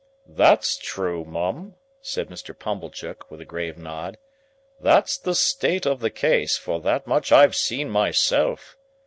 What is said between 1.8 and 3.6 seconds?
said Mr. Pumblechook, with a